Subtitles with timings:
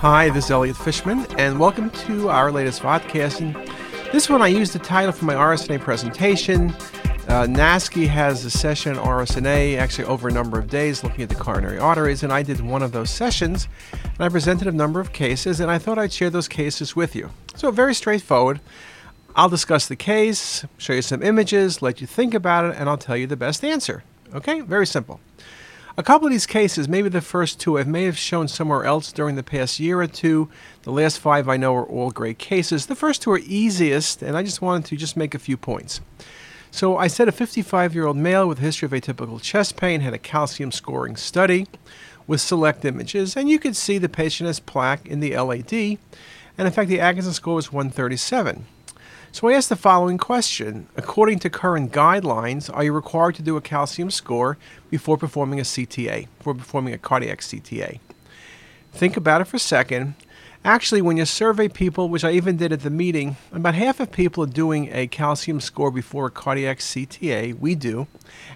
[0.00, 3.40] Hi, this is Elliot Fishman, and welcome to our latest podcast.
[3.40, 3.54] And
[4.14, 6.70] this one, I used the title for my RSNA presentation.
[7.28, 11.28] Uh, NASCI has a session on RSNA, actually over a number of days, looking at
[11.28, 15.00] the coronary arteries, and I did one of those sessions, and I presented a number
[15.00, 17.28] of cases, and I thought I'd share those cases with you.
[17.54, 18.60] So, very straightforward.
[19.36, 22.96] I'll discuss the case, show you some images, let you think about it, and I'll
[22.96, 24.02] tell you the best answer.
[24.32, 24.62] Okay?
[24.62, 25.20] Very simple.
[26.00, 29.12] A couple of these cases, maybe the first two, I may have shown somewhere else
[29.12, 30.48] during the past year or two.
[30.84, 32.86] The last five I know are all great cases.
[32.86, 36.00] The first two are easiest, and I just wanted to just make a few points.
[36.70, 40.00] So I said a 55 year old male with a history of atypical chest pain
[40.00, 41.66] had a calcium scoring study
[42.26, 45.98] with select images, and you could see the patient has plaque in the LAD, and
[46.66, 48.64] in fact, the Agatston score was 137.
[49.32, 53.56] So I asked the following question According to current guidelines, are you required to do
[53.56, 54.58] a calcium score
[54.90, 58.00] before performing a CTA, before performing a cardiac CTA?
[58.92, 60.14] Think about it for a second.
[60.64, 64.10] Actually, when you survey people, which I even did at the meeting, about half of
[64.10, 67.58] people are doing a calcium score before a cardiac CTA.
[67.58, 68.08] We do,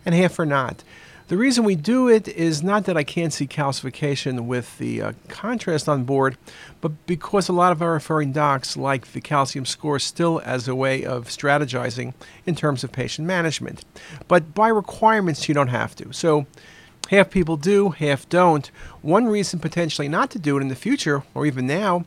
[0.04, 0.82] and half are not.
[1.26, 5.12] The reason we do it is not that I can't see calcification with the uh,
[5.28, 6.36] contrast on board,
[6.82, 10.74] but because a lot of our referring docs like the calcium score still as a
[10.74, 12.12] way of strategizing
[12.44, 13.86] in terms of patient management.
[14.28, 16.12] But by requirements, you don't have to.
[16.12, 16.44] So
[17.08, 18.70] half people do, half don't.
[19.00, 22.04] One reason potentially not to do it in the future, or even now,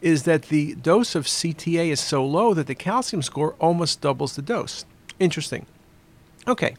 [0.00, 4.34] is that the dose of CTA is so low that the calcium score almost doubles
[4.34, 4.84] the dose.
[5.20, 5.66] Interesting.
[6.48, 6.74] Okay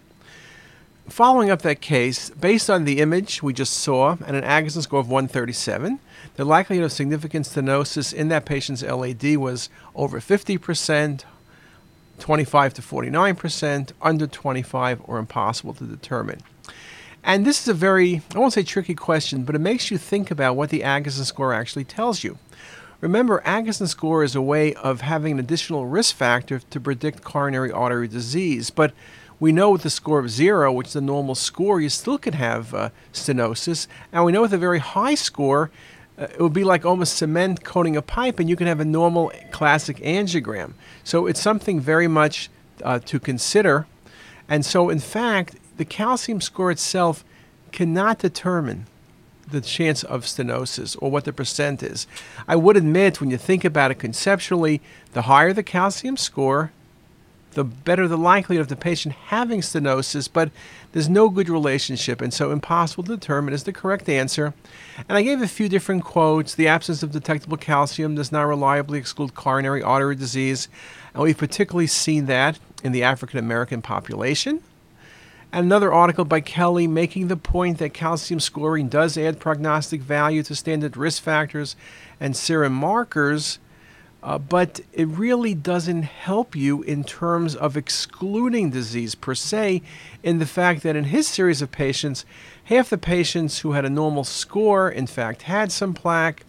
[1.09, 4.99] following up that case, based on the image we just saw and an Agatston score
[4.99, 5.99] of 137,
[6.35, 11.23] the likelihood of significant stenosis in that patient's LAD was over 50%,
[12.19, 16.41] 25 to 49%, under 25, or impossible to determine.
[17.23, 20.31] And this is a very, I won't say tricky question, but it makes you think
[20.31, 22.37] about what the Agatston score actually tells you.
[22.99, 27.71] Remember, Agatston score is a way of having an additional risk factor to predict coronary
[27.71, 28.91] artery disease, but
[29.39, 32.35] we know with a score of zero, which is the normal score, you still could
[32.35, 33.87] have uh, stenosis.
[34.11, 35.69] And we know with a very high score,
[36.17, 38.85] uh, it would be like almost cement coating a pipe, and you can have a
[38.85, 40.73] normal classic angiogram.
[41.03, 42.49] So it's something very much
[42.83, 43.85] uh, to consider.
[44.49, 47.23] And so, in fact, the calcium score itself
[47.71, 48.87] cannot determine
[49.49, 52.07] the chance of stenosis or what the percent is.
[52.47, 54.81] I would admit, when you think about it conceptually,
[55.13, 56.71] the higher the calcium score,
[57.57, 60.51] the better the likelihood of the patient having stenosis, but
[60.91, 64.53] there's no good relationship, and so impossible to determine is the correct answer.
[65.09, 66.53] And I gave a few different quotes.
[66.53, 70.69] The absence of detectable calcium does not reliably exclude coronary artery disease,
[71.15, 74.61] and we've particularly seen that in the African American population.
[75.51, 80.43] And another article by Kelly making the point that calcium scoring does add prognostic value
[80.43, 81.75] to standard risk factors
[82.19, 83.57] and serum markers
[84.23, 89.81] uh, but it really doesn't help you in terms of excluding disease per se,
[90.23, 92.25] in the fact that in his series of patients,
[92.65, 96.43] half the patients who had a normal score, in fact, had some plaque.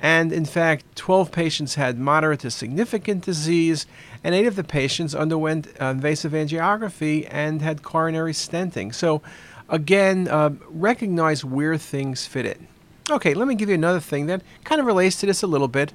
[0.00, 3.86] And in fact, 12 patients had moderate to significant disease,
[4.22, 8.94] and eight of the patients underwent uh, invasive angiography and had coronary stenting.
[8.94, 9.22] So,
[9.70, 12.66] again, uh, recognize where things fit in.
[13.08, 15.68] Okay, let me give you another thing that kind of relates to this a little
[15.68, 15.92] bit.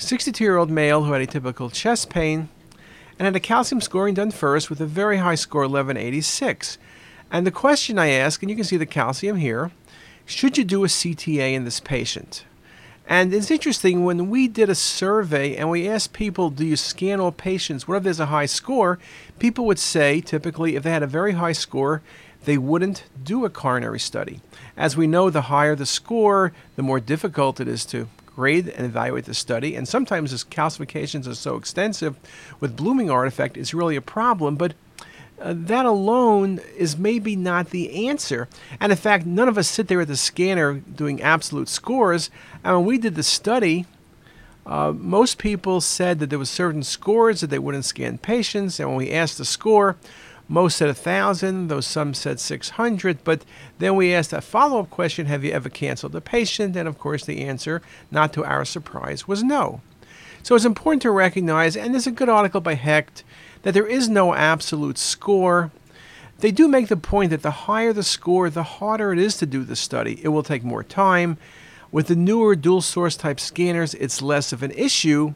[0.00, 2.48] 62 year old male who had atypical chest pain
[3.18, 6.78] and had a calcium scoring done first with a very high score 1186.
[7.32, 9.72] And the question I ask, and you can see the calcium here,
[10.24, 12.44] should you do a CTA in this patient?
[13.08, 17.18] And it's interesting when we did a survey and we asked people, do you scan
[17.18, 17.88] all patients?
[17.88, 19.00] What if there's a high score?
[19.40, 22.02] People would say, typically, if they had a very high score,
[22.44, 24.40] they wouldn't do a coronary study.
[24.76, 28.86] As we know, the higher the score, the more difficult it is to grade and
[28.86, 29.74] evaluate the study.
[29.74, 32.16] And sometimes as calcifications are so extensive
[32.60, 34.54] with blooming artifact, it's really a problem.
[34.54, 34.74] But
[35.40, 38.46] uh, that alone is maybe not the answer.
[38.78, 42.30] And in fact, none of us sit there at the scanner doing absolute scores.
[42.62, 43.86] And when we did the study,
[44.64, 48.78] uh, most people said that there was certain scores that they wouldn't scan patients.
[48.78, 49.96] And when we asked the score,
[50.48, 53.22] most said 1,000, though some said 600.
[53.22, 53.44] But
[53.78, 56.74] then we asked a follow up question Have you ever canceled a patient?
[56.74, 59.82] And of course, the answer, not to our surprise, was no.
[60.42, 63.24] So it's important to recognize, and there's a good article by Hecht,
[63.62, 65.70] that there is no absolute score.
[66.38, 69.46] They do make the point that the higher the score, the harder it is to
[69.46, 70.20] do the study.
[70.22, 71.36] It will take more time.
[71.90, 75.34] With the newer dual source type scanners, it's less of an issue.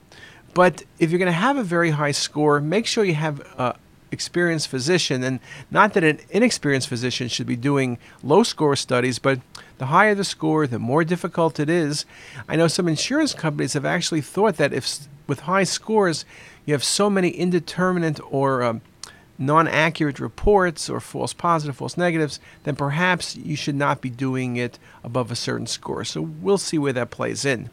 [0.55, 3.73] But if you're going to have a very high score, make sure you have uh,
[4.13, 9.41] experienced physician, and not that an inexperienced physician should be doing low score studies, but
[9.79, 12.05] the higher the score, the more difficult it is.
[12.49, 16.25] I know some insurance companies have actually thought that if with high scores
[16.65, 18.83] you have so many indeterminate or um,
[19.39, 24.57] non accurate reports or false positive, false negatives, then perhaps you should not be doing
[24.57, 26.05] it above a certain score.
[26.05, 27.71] So we'll see where that plays in.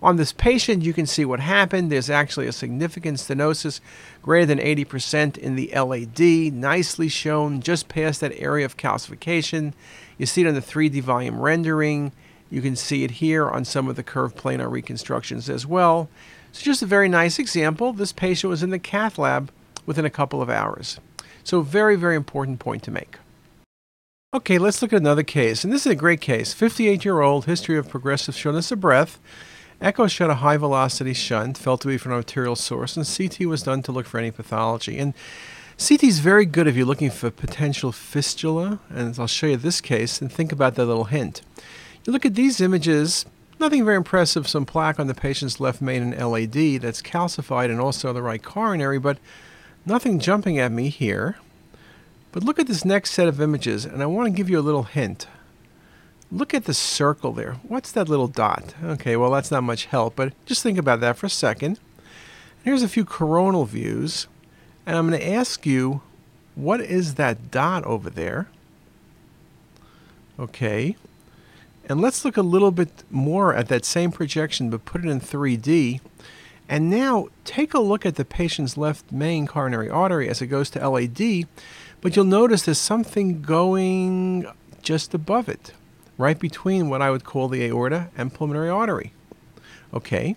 [0.00, 1.90] On this patient, you can see what happened.
[1.90, 3.80] There's actually a significant stenosis
[4.28, 9.72] greater than 80% in the LAD, nicely shown just past that area of calcification.
[10.18, 12.12] You see it on the 3D volume rendering.
[12.50, 16.10] You can see it here on some of the curved planar reconstructions as well.
[16.52, 17.94] So just a very nice example.
[17.94, 19.50] This patient was in the cath lab
[19.86, 21.00] within a couple of hours.
[21.42, 23.16] So very, very important point to make.
[24.34, 25.64] Okay, let's look at another case.
[25.64, 26.54] And this is a great case.
[26.54, 29.18] 58-year-old, history of progressive shortness of breath.
[29.80, 33.46] Echo showed a high velocity shunt, felt to be from an arterial source, and CT
[33.46, 34.98] was done to look for any pathology.
[34.98, 35.14] And
[35.78, 39.80] CT is very good if you're looking for potential fistula, and I'll show you this
[39.80, 41.42] case, and think about that little hint.
[42.04, 43.24] You look at these images,
[43.60, 47.80] nothing very impressive, some plaque on the patient's left main and LAD that's calcified and
[47.80, 49.18] also the right coronary, but
[49.88, 51.38] Nothing jumping at me here.
[52.30, 54.60] But look at this next set of images, and I want to give you a
[54.60, 55.26] little hint.
[56.30, 57.54] Look at the circle there.
[57.62, 58.74] What's that little dot?
[58.82, 61.80] Okay, well, that's not much help, but just think about that for a second.
[62.62, 64.26] Here's a few coronal views,
[64.84, 66.02] and I'm going to ask you,
[66.54, 68.48] what is that dot over there?
[70.38, 70.96] Okay.
[71.88, 75.20] And let's look a little bit more at that same projection, but put it in
[75.20, 76.00] 3D.
[76.68, 80.68] And now take a look at the patient's left main coronary artery as it goes
[80.70, 81.46] to LAD,
[82.02, 84.46] but you'll notice there's something going
[84.82, 85.72] just above it,
[86.18, 89.12] right between what I would call the aorta and pulmonary artery.
[89.94, 90.36] Okay,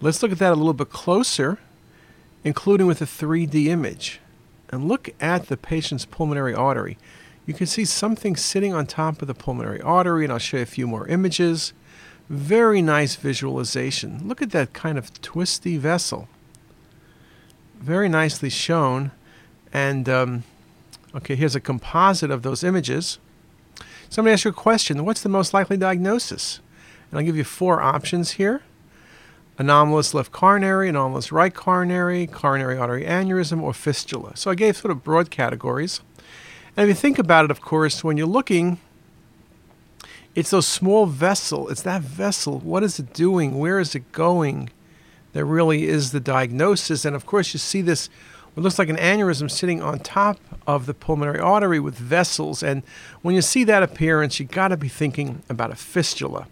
[0.00, 1.58] let's look at that a little bit closer,
[2.44, 4.20] including with a 3D image.
[4.70, 6.96] And look at the patient's pulmonary artery.
[7.44, 10.62] You can see something sitting on top of the pulmonary artery, and I'll show you
[10.62, 11.72] a few more images.
[12.28, 14.26] Very nice visualization.
[14.26, 16.28] Look at that kind of twisty vessel.
[17.78, 19.12] Very nicely shown.
[19.72, 20.42] And, um,
[21.14, 23.18] okay, here's a composite of those images.
[24.08, 25.04] So I'm ask you a question.
[25.04, 26.60] What's the most likely diagnosis?
[27.10, 28.62] And I'll give you four options here.
[29.58, 34.36] Anomalous left coronary, anomalous right coronary, coronary artery aneurysm, or fistula.
[34.36, 36.00] So I gave sort of broad categories.
[36.76, 38.78] And if you think about it, of course, when you're looking
[40.36, 41.70] it's those small vessel.
[41.70, 42.58] It's that vessel.
[42.58, 43.58] What is it doing?
[43.58, 44.68] Where is it going?
[45.32, 47.06] That really is the diagnosis.
[47.06, 48.10] And of course, you see this
[48.56, 52.62] what looks like an aneurysm sitting on top of the pulmonary artery with vessels.
[52.62, 52.82] And
[53.20, 56.46] when you see that appearance, you got to be thinking about a fistula.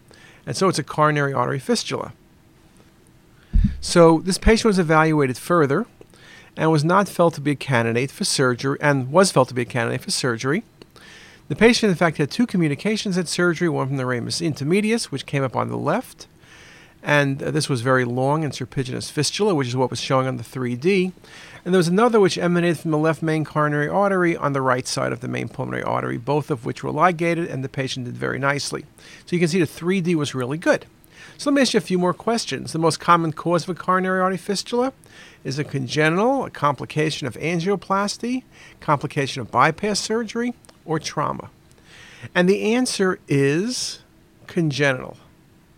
[0.46, 2.12] And so it's a coronary artery fistula.
[3.80, 5.86] So this patient was evaluated further
[6.58, 9.62] and was not felt to be a candidate for surgery and was felt to be
[9.62, 10.62] a candidate for surgery.
[11.48, 15.24] The patient, in fact, had two communications at surgery, one from the ramus intermedius, which
[15.24, 16.26] came up on the left,
[17.04, 20.38] and uh, this was very long and serpiginous fistula, which is what was showing on
[20.38, 21.12] the 3D.
[21.64, 24.86] And there was another which emanated from the left main coronary artery on the right
[24.86, 28.16] side of the main pulmonary artery, both of which were ligated, and the patient did
[28.16, 28.86] very nicely.
[29.26, 30.86] So you can see the 3D was really good.
[31.36, 32.72] So let me ask you a few more questions.
[32.72, 34.92] The most common cause of a coronary artery fistula
[35.42, 38.44] is a congenital, a complication of angioplasty,
[38.80, 40.54] complication of bypass surgery,
[40.86, 41.50] or trauma?
[42.34, 44.00] And the answer is
[44.46, 45.18] congenital.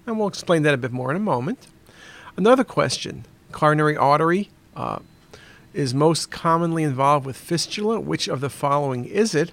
[0.07, 1.67] And we'll explain that a bit more in a moment.
[2.37, 5.01] Another question coronary artery uh,
[5.75, 7.99] is most commonly involved with fistula.
[7.99, 9.53] Which of the following is it?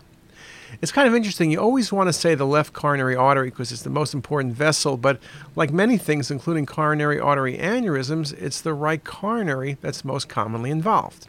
[0.81, 1.51] It's kind of interesting.
[1.51, 4.97] You always want to say the left coronary artery because it's the most important vessel,
[4.97, 5.19] but
[5.55, 11.27] like many things, including coronary artery aneurysms, it's the right coronary that's most commonly involved.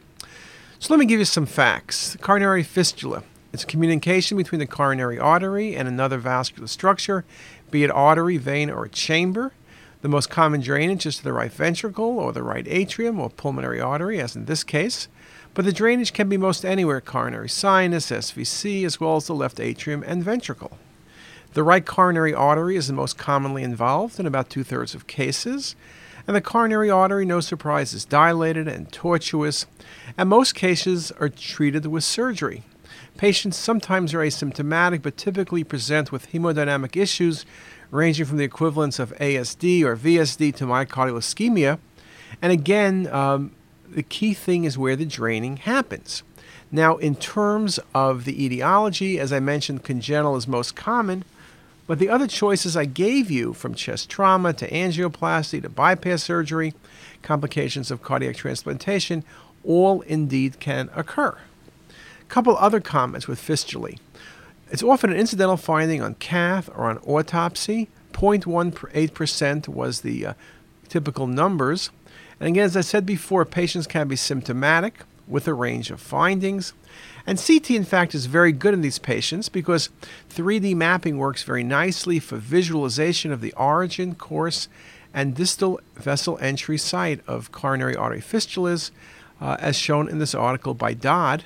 [0.79, 2.17] So let me give you some facts.
[2.21, 3.23] Coronary fistula
[3.55, 7.23] it's communication between the coronary artery and another vascular structure,
[7.75, 9.51] be it artery, vein, or chamber.
[10.01, 13.81] The most common drainage is to the right ventricle or the right atrium or pulmonary
[13.81, 15.09] artery, as in this case.
[15.53, 19.59] But the drainage can be most anywhere coronary sinus, SVC, as well as the left
[19.59, 20.77] atrium and ventricle.
[21.53, 25.75] The right coronary artery is the most commonly involved in about two thirds of cases.
[26.27, 29.65] And the coronary artery, no surprise, is dilated and tortuous,
[30.17, 32.63] and most cases are treated with surgery.
[33.17, 37.45] Patients sometimes are asymptomatic but typically present with hemodynamic issues
[37.91, 41.79] ranging from the equivalence of ASD or VSD to myocardial ischemia.
[42.41, 43.51] And again, um,
[43.87, 46.23] the key thing is where the draining happens.
[46.71, 51.23] Now, in terms of the etiology, as I mentioned, congenital is most common,
[51.87, 56.73] but the other choices I gave you, from chest trauma to angioplasty to bypass surgery,
[57.21, 59.23] complications of cardiac transplantation,
[59.63, 61.37] all indeed can occur.
[62.27, 63.99] Couple other comments with fistulae.
[64.71, 67.89] It's often an incidental finding on cath or on autopsy.
[68.13, 70.33] 0.18% was the uh,
[70.89, 71.91] typical numbers.
[72.39, 76.73] And again, as I said before, patients can be symptomatic with a range of findings.
[77.27, 79.89] And CT, in fact, is very good in these patients because
[80.29, 84.67] 3D mapping works very nicely for visualization of the origin, course,
[85.13, 88.91] and distal vessel entry site of coronary artery fistulas,
[89.41, 91.43] uh, as shown in this article by Dodd.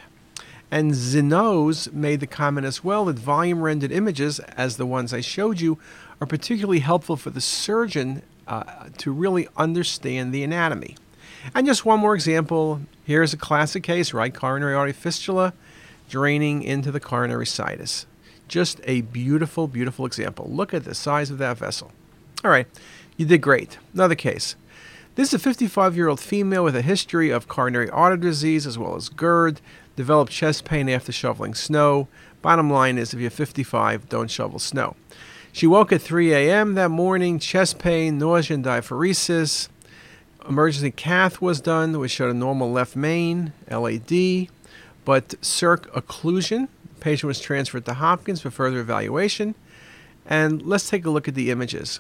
[0.72, 5.22] And Zeno's made the comment as well that volume rendered images, as the ones I
[5.22, 5.80] showed you,
[6.22, 10.96] are particularly helpful for the surgeon uh, to really understand the anatomy.
[11.56, 14.34] And just one more example here's a classic case, right?
[14.34, 15.54] Coronary artery fistula
[16.10, 18.06] draining into the coronary sinus.
[18.48, 20.48] Just a beautiful, beautiful example.
[20.50, 21.92] Look at the size of that vessel.
[22.44, 22.68] All right,
[23.18, 23.78] you did great.
[23.94, 24.56] Another case.
[25.16, 28.78] This is a 55 year old female with a history of coronary artery disease as
[28.78, 29.60] well as GERD,
[30.00, 32.08] developed chest pain after shoveling snow.
[32.42, 34.96] Bottom line is if you're 55, don't shovel snow.
[35.52, 36.76] She woke at 3 a.m.
[36.76, 39.68] that morning, chest pain, nausea, and diaphoresis.
[40.48, 44.48] Emergency cath was done, which showed a normal left main, LAD,
[45.04, 46.70] but circ occlusion.
[46.96, 49.54] The patient was transferred to Hopkins for further evaluation.
[50.26, 52.00] And let's take a look at the images.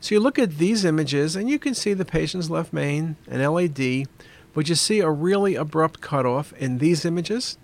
[0.00, 3.42] So you look at these images, and you can see the patient's left main and
[3.42, 4.06] LAD,
[4.54, 7.58] but you see a really abrupt cutoff in these images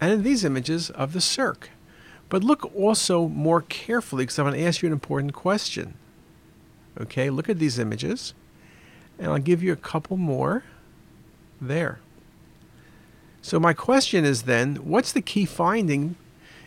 [0.00, 1.70] and in these images of the circ.
[2.28, 5.94] But look also more carefully because I'm going to ask you an important question.
[7.00, 8.34] Okay, look at these images,
[9.18, 10.64] and I'll give you a couple more
[11.60, 12.00] there.
[13.42, 16.16] So, my question is then what's the key finding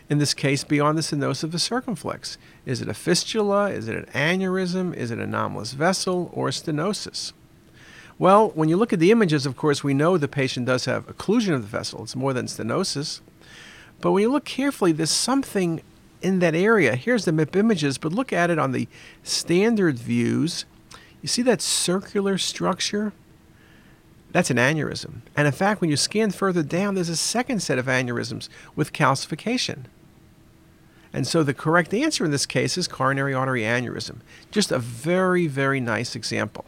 [0.08, 2.38] in this case beyond the stenosis of the circumflex?
[2.64, 3.70] Is it a fistula?
[3.70, 4.94] Is it an aneurysm?
[4.94, 7.32] Is it an anomalous vessel or stenosis?
[8.20, 11.06] Well, when you look at the images, of course, we know the patient does have
[11.06, 12.02] occlusion of the vessel.
[12.02, 13.22] It's more than stenosis.
[14.02, 15.80] But when you look carefully, there's something
[16.20, 16.96] in that area.
[16.96, 18.88] Here's the MIP images, but look at it on the
[19.22, 20.66] standard views.
[21.22, 23.14] You see that circular structure?
[24.32, 25.22] That's an aneurysm.
[25.34, 28.92] And in fact, when you scan further down, there's a second set of aneurysms with
[28.92, 29.84] calcification.
[31.10, 34.18] And so the correct answer in this case is coronary artery aneurysm.
[34.50, 36.66] Just a very, very nice example.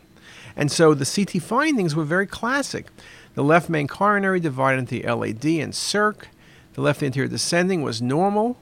[0.57, 2.87] And so the CT findings were very classic.
[3.35, 6.29] The left main coronary divided into LAD and circ.
[6.75, 8.57] The left anterior descending was normal.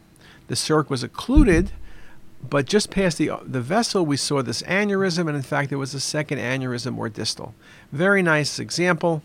[0.48, 1.70] The circ was occluded,
[2.48, 5.94] but just past the, the vessel, we saw this aneurysm, and in fact, there was
[5.94, 7.54] a second aneurysm or distal.
[7.92, 9.22] Very nice example.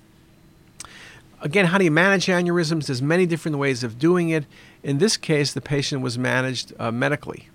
[1.42, 2.88] Again, how do you manage aneurysms?
[2.88, 4.46] There's many different ways of doing it.
[4.84, 7.50] In this case, the patient was managed uh, medically.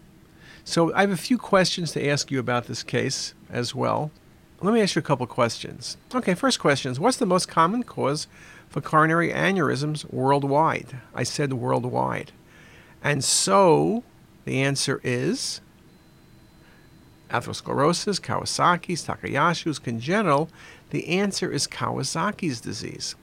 [0.64, 4.10] So I have a few questions to ask you about this case as well.
[4.62, 5.96] Let me ask you a couple questions.
[6.14, 8.26] Okay, first question is What's the most common cause
[8.70, 11.00] for coronary aneurysms worldwide.
[11.14, 12.32] I said worldwide.
[13.02, 14.04] And so
[14.44, 15.60] the answer is
[17.30, 20.48] atherosclerosis, Kawasaki's, Takayasu's, congenital.
[20.90, 23.16] The answer is Kawasaki's disease.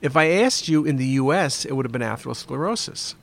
[0.00, 3.14] If I asked you in the US, it would have been atherosclerosis.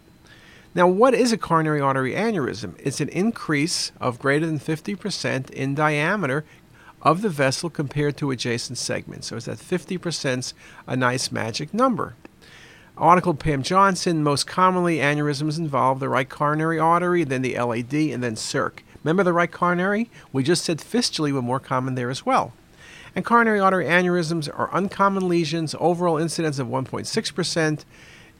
[0.75, 2.75] Now, what is a coronary artery aneurysm?
[2.77, 6.45] It's an increase of greater than 50% in diameter
[7.01, 9.27] of the vessel compared to adjacent segments.
[9.27, 10.53] So it's that 50%
[10.85, 12.15] a nice magic number.
[12.97, 18.23] Article Pam Johnson, most commonly aneurysms involve the right coronary artery, then the LAD, and
[18.23, 18.83] then circ.
[19.03, 20.09] Remember the right coronary?
[20.33, 22.53] We just said fistulae were more common there as well.
[23.15, 27.85] And coronary artery aneurysms are uncommon lesions, overall incidence of 1.6%,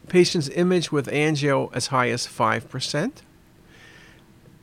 [0.08, 3.12] patients image with angio as high as 5%.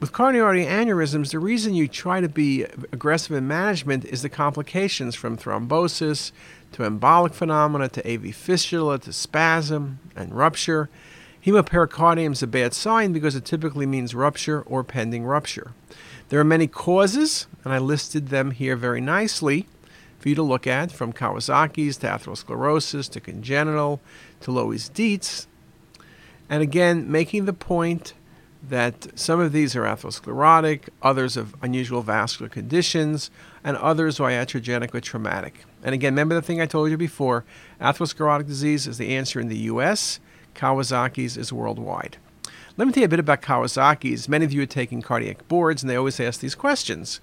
[0.00, 5.14] With coronary aneurysms, the reason you try to be aggressive in management is the complications
[5.14, 6.32] from thrombosis
[6.72, 10.90] to embolic phenomena to AV fistula to spasm and rupture.
[11.46, 15.72] Hemopericardium is a bad sign because it typically means rupture or pending rupture.
[16.28, 19.68] There are many causes, and I listed them here very nicely
[20.18, 24.00] for you to look at from Kawasaki's to atherosclerosis to congenital
[24.40, 25.46] to Loeys Dietz.
[26.50, 28.14] And again, making the point
[28.68, 33.30] that some of these are atherosclerotic, others of unusual vascular conditions,
[33.62, 35.64] and others are iatrogenic or traumatic.
[35.82, 37.44] And again, remember the thing I told you before
[37.80, 40.20] atherosclerotic disease is the answer in the US,
[40.54, 42.16] Kawasaki's is worldwide.
[42.76, 44.28] Let me tell you a bit about Kawasaki's.
[44.28, 47.20] Many of you are taking cardiac boards, and they always ask these questions.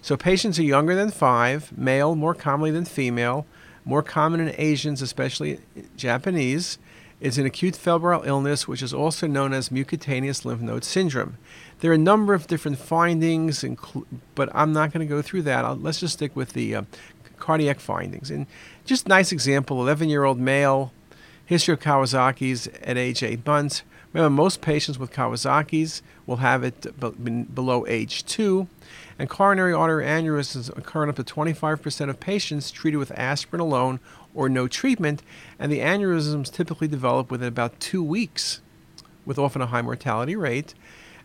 [0.00, 3.46] So, patients are younger than five, male more commonly than female,
[3.84, 5.60] more common in Asians, especially
[5.96, 6.78] Japanese
[7.22, 11.38] is an acute febrile illness which is also known as mucocutaneous lymph node syndrome.
[11.78, 13.64] There are a number of different findings,
[14.34, 15.64] but I'm not going to go through that.
[15.64, 16.82] I'll, let's just stick with the uh,
[17.38, 18.28] cardiac findings.
[18.28, 18.46] And
[18.84, 20.92] just nice example 11 year old male,
[21.52, 23.82] History of Kawasaki's at age 8 months.
[24.12, 26.98] Remember, most patients with Kawasaki's will have it
[27.54, 28.66] below age 2.
[29.18, 34.00] And coronary artery aneurysms occur in up to 25% of patients treated with aspirin alone
[34.34, 35.22] or no treatment,
[35.58, 38.60] and the aneurysms typically develop within about two weeks,
[39.26, 40.74] with often a high mortality rate.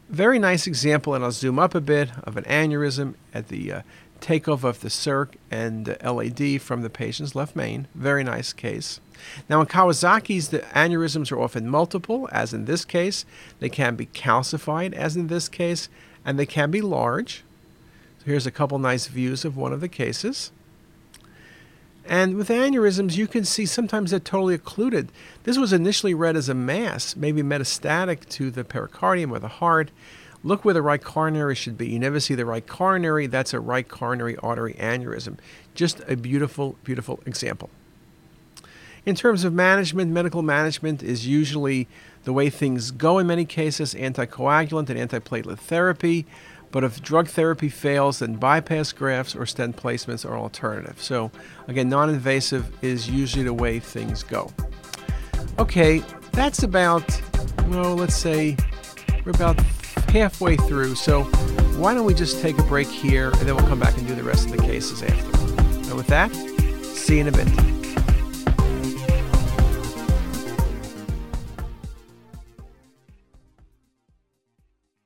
[0.10, 3.82] Very nice example, and I'll zoom up a bit, of an aneurysm at the uh,
[4.22, 7.88] takeoff of the circ and LAD from the patient's left main.
[7.96, 9.00] Very nice case.
[9.50, 13.26] Now, in Kawasaki's, the aneurysms are often multiple, as in this case.
[13.60, 15.90] They can be calcified, as in this case,
[16.24, 17.44] and they can be large.
[18.20, 20.52] So here's a couple nice views of one of the cases.
[22.10, 25.12] And with aneurysms, you can see sometimes they're totally occluded.
[25.44, 29.92] This was initially read as a mass, maybe metastatic to the pericardium or the heart.
[30.44, 31.90] Look where the right coronary should be.
[31.90, 33.28] You never see the right coronary.
[33.28, 35.38] That's a right coronary artery aneurysm.
[35.74, 37.70] Just a beautiful, beautiful example.
[39.06, 41.88] In terms of management, medical management is usually
[42.26, 46.26] the way things go in many cases anticoagulant and antiplatelet therapy.
[46.72, 51.02] But if drug therapy fails, then bypass grafts or stent placements are alternative.
[51.02, 51.32] So,
[51.68, 54.52] again, non invasive is usually the way things go.
[55.58, 56.00] Okay,
[56.34, 57.22] that's about,
[57.70, 58.58] well, let's say
[59.24, 59.58] we're about
[60.10, 60.96] halfway through.
[60.96, 61.24] So
[61.78, 64.16] why don't we just take a break here and then we'll come back and do
[64.16, 65.38] the rest of the cases after.
[65.62, 66.34] And with that,
[66.84, 67.77] see you in a bit.